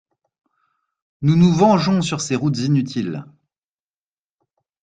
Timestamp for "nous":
1.21-1.35, 1.35-1.51